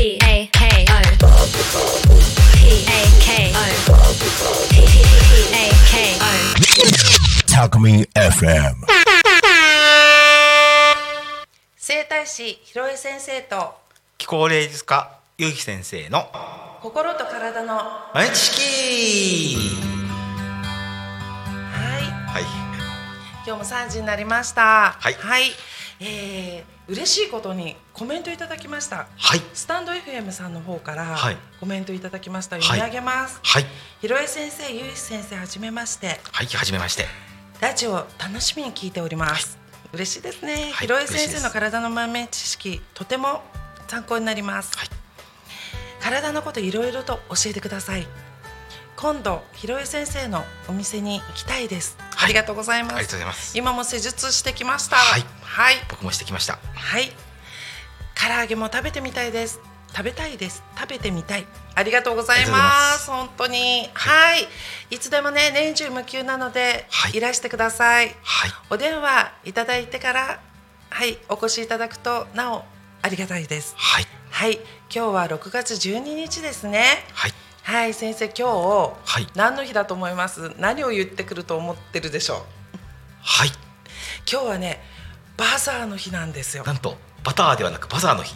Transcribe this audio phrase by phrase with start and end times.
[0.00, 1.02] P A K O
[2.56, 3.60] P A K O
[4.70, 4.80] P
[5.52, 6.32] A K O
[7.46, 8.76] Talk Me FM.
[11.76, 13.74] 整体師ひろえ先生と
[14.16, 16.30] 気候霊術家ゆうき先生の
[16.80, 19.56] 心と体のは毎日式。
[19.56, 19.80] い。
[21.74, 22.42] はい。
[23.46, 24.96] 今日も3時になりました。
[24.98, 25.14] はい。
[26.00, 29.06] えー、嬉しいことにコメントいただきました。
[29.16, 29.40] はい。
[29.54, 31.36] スタンド FM さんの方からはい。
[31.60, 32.62] コメントいただきました、い。
[32.62, 33.66] 読み上げます、はい。
[34.00, 36.20] ひろえ先生ゆうき先生はじめまして。
[36.32, 37.06] はいはじめまして。
[37.60, 39.56] ラジオ楽しみに聞いております、
[39.92, 43.42] 嬉しいですね、はいひろえ先生の体の豆知識とても
[43.86, 44.88] 参考になります、はい。
[46.00, 48.08] 体のこといろいろと教えてください。
[48.96, 52.96] 今度ひろえ先生のお店に行きたいです、はいありがとうございます。
[52.96, 53.58] ありがとうございます。
[53.58, 54.96] 今も施術してきました。
[54.96, 55.24] はい。
[55.42, 56.58] はい、僕もしてきました。
[56.74, 57.10] はい。
[58.14, 59.60] 唐揚げも食べてみたいです。
[59.92, 60.62] 食べたいです。
[60.78, 61.46] 食べてみたい。
[61.74, 63.10] ありがとうございありがとうございまます。
[63.10, 63.90] 本当に。
[63.94, 64.46] はい、
[64.90, 67.16] い、つでもね年中無休なので、はい。
[67.16, 68.14] いらしてください。
[68.22, 68.50] はい。
[68.70, 70.40] お電話いただいてから
[70.90, 71.18] はい。
[71.28, 72.64] お越しいただくとなお
[73.02, 73.74] ありがたいです。
[73.76, 74.06] はい。
[74.30, 74.60] はい。
[74.94, 76.84] 今日は6月12日ですね。
[77.14, 77.32] はい
[77.70, 79.28] はい先生今日、はい。
[79.36, 80.52] 何の日だと思います？
[80.58, 82.38] 何を言ってくると思ってるでしょう？
[83.22, 83.48] はい。
[84.28, 84.80] 今日はね
[85.36, 86.64] バザーの日なんですよ。
[86.64, 88.34] なんとバターではなくバザーの日。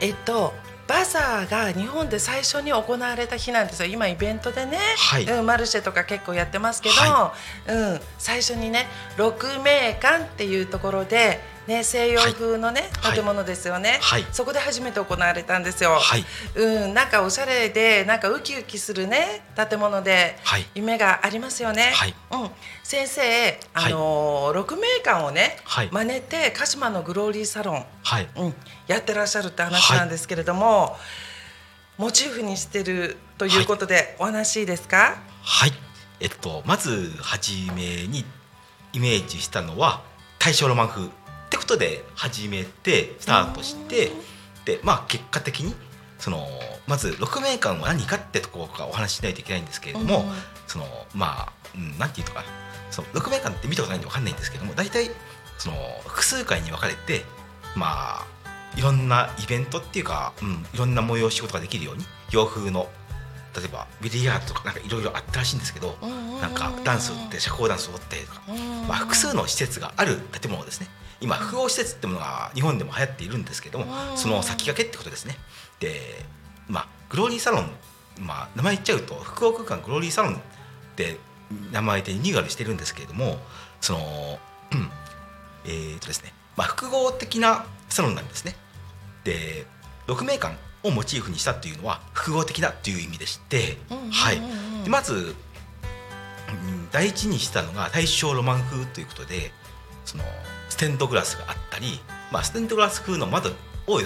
[0.00, 0.54] えっと
[0.88, 3.90] バザーが日本で最初に行われた日なんですよ。
[3.90, 5.24] 今イベントでね、はい。
[5.26, 7.34] うん、マルシェとか結構やってますけど、は
[7.68, 8.86] うん、最初にね
[9.18, 13.14] 六名館っていうところで、ね、西洋風のね、はい。
[13.14, 14.26] 建物ですよね、はい。
[14.32, 16.24] そこで初めて行われたんですよ、はい。
[16.54, 20.66] うん、なんかおしゃれでなんかウキウキするね建物ではい。
[20.74, 22.14] 夢がありますよね、はい。
[22.32, 22.50] うん、
[22.84, 25.88] 先生、あのー六名館をね、はい。
[25.90, 28.28] 真似て鹿島のグローリーサロンはい。
[28.36, 28.54] うん、
[28.86, 30.96] やってらっしゃるって話なんですけれども、
[31.98, 35.16] モチーフにしてるということで、お話いいですか？
[35.42, 35.72] はい。
[36.20, 38.24] えっとまず初めに
[38.92, 40.02] イメージしたのは
[40.38, 41.08] 大正ロマン風
[41.56, 44.10] ってことで始めてスタートして
[44.66, 45.74] でまあ結果的に
[46.18, 46.46] その
[46.86, 50.24] まず六名館は何かってところからお話ししないといけないんですけれども、うん。
[50.66, 50.84] その
[51.14, 52.46] まあ、うん、なんていうのかな。
[52.90, 55.10] その六名館って見たことないんでわかんないんですけども大体
[55.58, 57.24] その複数回に分かれて
[57.74, 58.26] まあ
[58.76, 62.88] いろんなイベントっていうか、うん、いろんな催し事ができるように洋風の
[63.56, 65.96] 例えばビリヤードとかなんかいろいろあったらしいんですけど、
[66.40, 68.42] なんかダンスって社交ダンスを踊ってとか、
[68.86, 70.88] まあ、複数の施設がある建物ですね
[71.20, 73.86] 今複合施設ってものが日本でも流行っているんですけども
[74.16, 75.36] その先駆けってことですね。
[75.80, 76.00] で
[76.68, 77.70] まあグローリーサロン、
[78.20, 80.38] まあ、名前言っちゃうと複合空間グローリーサロンっ
[80.96, 81.18] て
[81.72, 83.38] 名前でリニューアルしてるんですけれども
[83.80, 83.98] その、
[84.72, 84.90] うん
[85.64, 86.32] えーとですね。
[86.56, 88.56] まあ、複合的なサロンなんですね。
[89.24, 89.66] で
[90.06, 90.56] 6名館
[90.86, 93.78] をモチーフにしたっていうのは複合的だという意味でして、
[94.10, 94.40] はい、
[94.84, 95.36] でまず、うん
[96.92, 99.50] 第一にしたのが大正ロマン風ということで
[100.04, 100.24] その
[100.68, 102.00] ステンドグラスがあったり、
[102.32, 103.50] まあ、ステンドグラス風の窓
[103.86, 104.00] を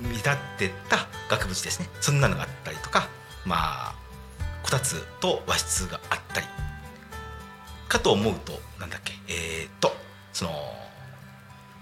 [0.00, 1.88] 見立てた額縁ですね。
[2.00, 3.08] そんなのがあったりとか
[3.46, 3.94] まあ
[4.62, 6.46] こたつと和室があったり。
[7.88, 9.94] かと思うとなんだっけえー、っと
[10.32, 10.50] その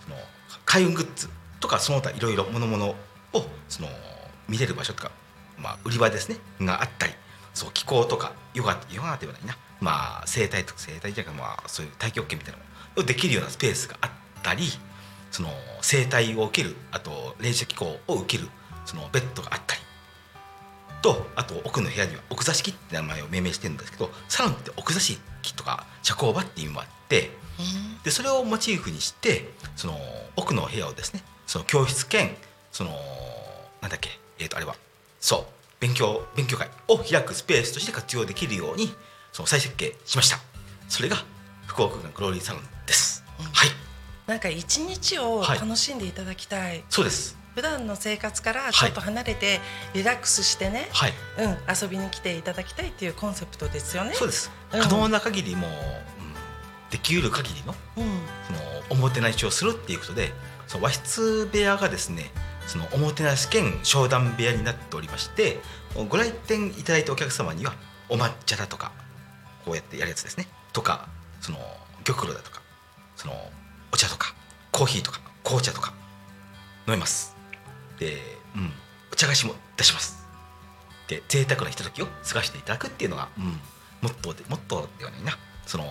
[0.00, 0.16] その
[0.64, 1.28] 開運グッズ
[1.60, 3.88] とかその他いろいろものものをその
[4.48, 5.10] 見れる場所とか、
[5.58, 7.12] まあ、売り場ですねがあったり
[7.54, 12.60] そう気候とかヨガヨガではないな、まあ、整体とか整体じゃなくてまあそういう太極拳みたいな
[12.96, 14.10] のをできるようなスペースがあっ
[14.42, 14.64] たり
[15.30, 15.50] その
[15.82, 18.48] 整体を受けるあと練習機構を受ける
[18.86, 19.82] そのベッドがあったり
[21.02, 25.18] とあと奥の部屋には奥座敷って名前を命名してるんですけどサロンって奥座敷
[25.54, 27.30] とか社交場っていう意味もあって
[28.04, 29.98] でそれをモチーフにしてその
[30.36, 32.36] 奥の部屋をですねその教室兼
[32.72, 32.90] その
[33.80, 34.74] なんだっけえー、とあれは。
[35.20, 35.46] そう。
[35.80, 36.68] 勉強勉強会。
[36.88, 38.94] を開くスペースとして活用できるように
[39.32, 40.38] その再設計しました。
[40.88, 41.16] それが
[41.66, 43.70] 福岡館グローリーサロンです、はい。
[44.26, 45.58] なんか一日をはい。
[45.58, 47.36] 楽しんでいただきたい、そうです。
[47.54, 49.60] 普段の生活からちょっと離れて
[49.94, 51.12] リラックスしてね、はい。
[51.38, 54.14] うん、遊びに来ていただきたいっていうコンセプトですよね。
[54.14, 54.50] そうです。
[54.72, 54.80] うん。
[54.80, 55.98] 可能な限りもう、うん
[56.90, 58.04] できうる限りのうん、
[58.46, 58.58] その
[58.88, 60.32] おもてなしをするっていうことで
[60.66, 62.30] その和室部屋がですね
[62.68, 65.58] そのおもてなし兼商談部屋になっておりまして
[66.08, 67.72] ご来店いただいたお客様には
[68.10, 68.92] お抹茶だとか
[69.64, 70.46] こうやってやるやつですね。
[70.72, 71.08] とか
[71.40, 71.58] その
[72.04, 72.60] 玉露だとか
[73.16, 73.34] その
[73.90, 74.34] お茶とか
[74.70, 75.92] コーヒーとか紅茶とか
[76.86, 77.34] 飲めます。
[77.98, 78.18] で、
[78.54, 78.70] うん、
[79.12, 80.26] お茶菓子も出します。
[81.08, 83.44] で贅沢なひとときを過ごしていただくっていうのが、うん、
[84.02, 85.38] モットーでモットーではないな。
[85.66, 85.84] その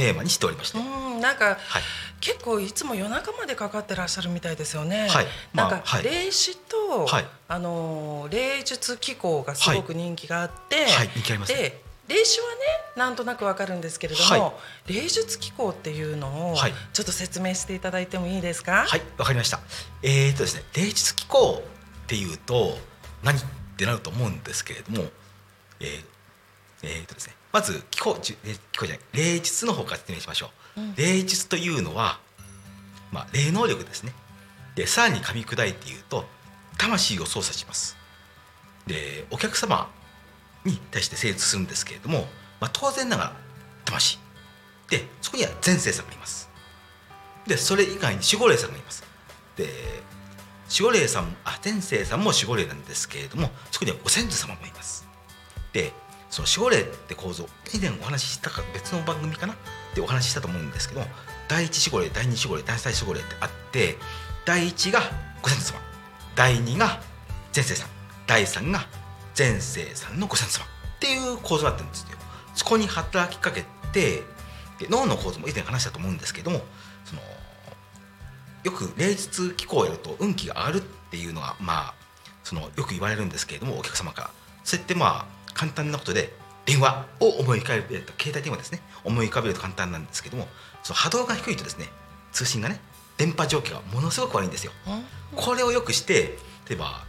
[0.00, 1.56] テーマにしておりまして、うんなんか、はい。
[2.20, 5.08] 結構いつも夜中までかかってらっしゃるみたいですよね。
[5.08, 5.26] はい。
[5.52, 6.02] まあなんか、はい。
[6.02, 7.26] 霊視と、はい。
[7.48, 10.86] あのー霊術機構がすごく人気があって、
[11.46, 12.60] で霊視はね
[12.96, 14.52] なんとなくわかるんですけれども、は
[14.86, 16.72] 霊術機構っていうのをはい。
[16.92, 18.84] ちょっと説明していただいてもいいですか？
[18.86, 19.60] はい、わかりました。
[20.02, 22.78] えーとですね、霊術機構っていうと
[23.22, 23.42] 何っ
[23.76, 25.08] てなると思うんですけれども、
[25.80, 26.04] えー
[26.82, 30.80] えーとですね、まず機構じゃない霊術の方から説明しましょう。
[30.80, 32.20] うん霊術というのは、
[33.12, 34.12] まあ霊能力ですね。
[34.74, 36.24] で、さらに噛み砕いて言うと
[36.78, 37.96] 魂を操作します。
[38.86, 39.90] で、お客様
[40.64, 42.26] に対して成立するんですけれども、
[42.60, 43.32] まあ当然ながら
[43.84, 44.18] 魂。
[44.88, 46.50] で、そこには前世さんがいます。
[47.46, 49.04] でそれ以外に守護霊さんがいます
[49.56, 49.66] で
[50.70, 55.06] 守護霊さんあ天聖さんも守護霊なんですけれどもそこにはご先祖様もいます
[55.72, 55.92] で
[56.30, 57.46] その守護霊って構造。
[57.74, 59.56] 以前お話ししたか別の番組かな？
[59.94, 61.02] でお話ししたと思うんですけど
[61.48, 63.96] 第一守護霊第二守護霊第三守護霊ってあって
[64.44, 65.00] 第一が
[65.42, 65.80] ご先祖様。
[66.36, 67.00] 第二が
[67.54, 67.88] 前世さん。
[68.26, 68.86] 第三が
[69.36, 70.66] 前世さんのご先祖様。
[70.66, 70.68] っ
[71.00, 72.18] ていう構造になってるんですよ。
[72.54, 74.22] そこに働きかけて
[74.78, 76.60] で脳の構造も以前話したと思うんですけども
[77.04, 77.22] その
[78.62, 80.80] よく霊術機構をやると運気が上がるっ
[81.10, 81.94] ていうのがまあ
[82.44, 84.30] そのよく言われるんですけれどもお客様から。
[84.62, 86.32] そうやってまあ簡単なことで
[86.64, 88.80] 電話を思い浮かべると携帯電話ですね。
[89.04, 90.48] 思い浮かべると簡単なんですけども
[90.82, 91.84] その波動が低いとですね
[92.32, 92.80] 通信がね
[93.18, 94.72] 電波状況がものすごく悪いんですよ。
[94.86, 95.04] うん。
[95.36, 97.04] これをよくして例えば、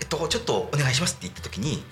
[0.00, 1.82] えっと、ちょっとお願いしますって言った時に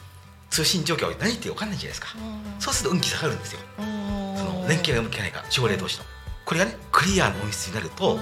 [0.50, 2.18] 通信状況が何言って分かんないじゃないですか。
[2.58, 3.60] そうすると運気下がるんですよ。
[3.78, 4.36] うん。
[4.36, 6.04] その連携がうまくいかないから守護霊同士の。
[6.44, 8.18] これがねクリアな音質になると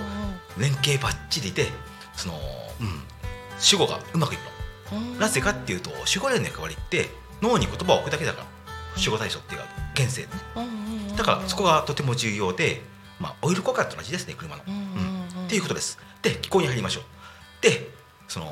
[0.56, 1.66] 連携ばっちりで
[2.14, 2.34] その
[2.80, 2.86] うん
[3.58, 4.40] 守護がうまくいく
[4.92, 4.98] の。
[4.98, 5.18] うん。
[5.18, 7.10] なぜかっていうと守護霊の役割って
[7.42, 8.46] 脳に言葉を置くだけだから。
[8.96, 11.16] 守護対象っていうか現世でねうんうんうん。
[11.16, 12.82] だからそこがとても重要で、
[13.20, 15.98] まあ、オイル交換と同じですね車の、うんっていうことです。
[16.22, 17.04] で気候に入りましょう。
[17.62, 17.88] で
[18.26, 18.46] その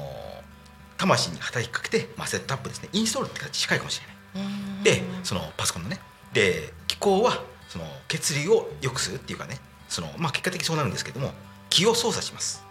[0.97, 2.89] 魂に働きかけて、まあ、セットアップですね。
[2.93, 4.01] インストールって形近いかもし
[4.35, 4.47] れない。
[4.47, 4.83] うん。
[4.85, 5.99] でそのパソコンのね。
[6.33, 9.59] で気候はその血流を良くするっていうかね。
[9.89, 11.33] その、まあ、結果的にそうなるんですけども
[11.71, 12.63] 気を操作します、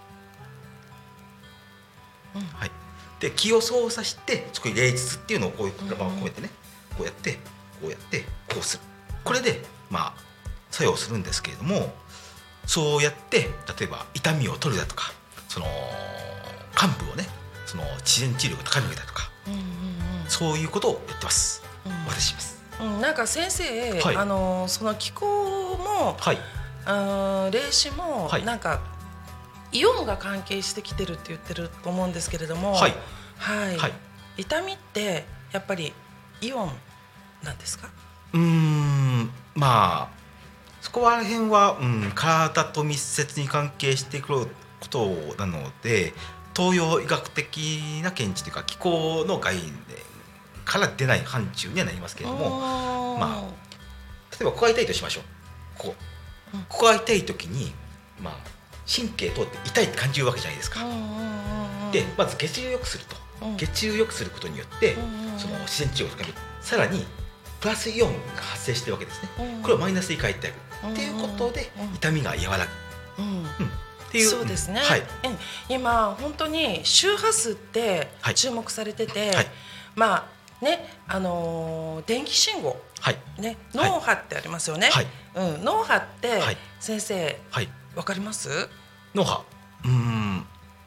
[2.35, 2.41] うん。
[2.41, 2.71] はい、
[3.19, 6.49] で気を操作してそこに霊術っていうのをこういう言葉を込めてね
[6.97, 7.33] こうやって
[7.81, 8.83] こうやってこうする。
[9.23, 10.13] これでまあ
[10.71, 11.93] 作用するんですけれども
[12.65, 13.47] そうやって例
[13.83, 15.11] えば痛みを取るだとか
[15.47, 15.65] その
[16.79, 17.25] 幹部をね
[17.65, 19.67] その自然治療を高めるだとかうんうんうん。
[20.29, 21.91] そういうことをやってます、うん。
[22.07, 22.61] 私します。
[22.81, 24.15] うん、なんか先生、はい。
[24.15, 26.37] あのその気候も、はい。
[26.87, 28.45] うん、霊視も、はい。
[28.45, 28.79] なんか
[29.77, 32.93] イオンが関係してきてるって言ってると思うんですけれども、はい。
[33.37, 33.77] はい。
[33.77, 33.93] はい。
[34.37, 35.93] 痛みってやっぱり
[36.41, 36.71] イオン
[37.43, 37.89] なんですか？
[38.33, 39.29] うーん。
[39.55, 40.17] まあ
[40.81, 44.47] そこら辺は、うん、体と密接に関係してくる
[44.79, 45.07] こと
[45.37, 46.13] なので
[46.55, 49.63] 東洋医学的な見地というか気候の概念
[50.65, 53.43] から出ない範疇にはなりますけれどももま
[54.31, 55.23] 例えばここが痛いとしましょう。
[55.77, 55.95] ここ。
[56.53, 56.59] うん。
[56.61, 57.73] ここが痛い時に、
[58.21, 58.33] まあ、
[58.87, 60.79] 神経通って痛いって感じるわけじゃないですか。
[61.91, 63.57] でまず血流を良くすると、うん。
[63.57, 64.95] 血流を良くすることによって、
[65.37, 66.33] その自然治療を深める。
[66.61, 67.05] さらに
[67.59, 69.61] プラスイオンが発生してるわけですね、うん。
[69.61, 70.53] これをマイナスに変えて
[70.83, 71.95] あうんるっていうことでうん。
[71.95, 72.65] 痛みが和ら
[73.17, 73.29] ぐ、うん。
[73.39, 73.47] うん、っ
[74.11, 74.29] ていう。
[74.29, 74.99] そうですね、はい。
[74.99, 75.05] うん
[75.69, 78.35] 今本当に周波数ってはい。
[78.35, 79.47] 注目されてて、はい。
[79.95, 80.27] ま
[80.61, 82.79] あねあのー電気信号。
[82.99, 83.17] はい。
[83.39, 83.91] ねはい。
[83.91, 85.07] 脳波ってありますよね、はい。
[85.35, 86.57] うん、脳波って、はい。
[86.79, 88.69] 先生はいわかります？
[89.15, 89.43] 脳波
[89.83, 90.45] うーん。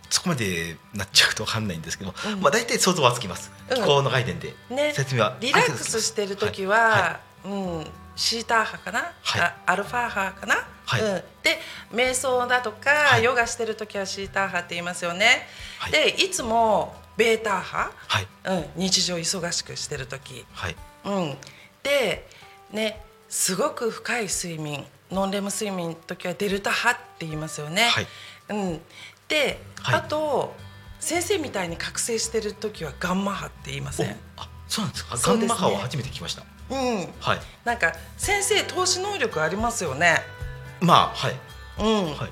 [0.09, 2.41] そこまでなっちゃうと分かんないんですけど、うん。
[2.41, 3.77] まあ大体想像はつきます、うん。
[3.77, 4.55] 気候の概念で。
[4.71, 4.93] ね。
[4.95, 7.87] 説明はリラックスしてる時は、うん、
[8.17, 9.41] シーター波かな、はい。
[9.41, 11.01] あアルファ波かな、はい。
[11.01, 11.59] うん、で
[11.93, 13.25] 瞑想だとか、はい。
[13.25, 15.47] ヨガしてる時はシーター波って言いますよね、
[15.79, 15.93] はい。
[15.93, 18.27] でいつもベータ波、はい。
[18.47, 20.77] うん、日常忙しくしてる時、はい。
[21.05, 21.37] うん、
[21.83, 22.27] で
[22.73, 27.89] ねすごく深い睡眠ノンレム睡眠の時はデルタ波って言いますよね。
[27.89, 28.07] はい。
[28.51, 28.81] うん、
[29.29, 29.95] で、はい。
[29.97, 30.55] あと
[30.99, 34.11] 先生みたいに覚醒してる時はガンマ波って言いません？
[34.37, 35.17] おあそうなんですか？
[35.17, 36.43] ガンマ波を初めて聞きました。
[36.71, 37.41] うん、はい。
[37.65, 40.19] なんか先生投資能力ありますよね。
[40.81, 41.35] まあはい。
[41.79, 42.31] うん、はい。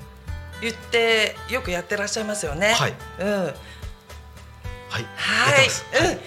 [0.61, 2.73] 言ってよくやってらっしゃいますよね。
[2.73, 2.93] はい。
[3.19, 3.53] うん、はい、
[4.89, 5.05] はい。
[6.11, 6.19] うん。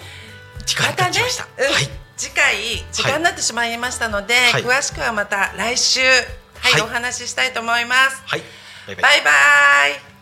[0.65, 1.73] 時間が経ちました、、うん。
[1.73, 1.89] はい。
[2.17, 2.57] 次回
[2.93, 4.63] 時間になってしまいましたので、はい。
[4.63, 6.01] 詳しくはまた来週、
[6.63, 8.23] はいはいお話ししたいと思います。
[8.25, 8.43] はい
[8.87, 9.31] バイバイバイバ
[9.99, 10.13] イ。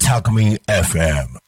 [0.00, 1.47] Talk Me FM.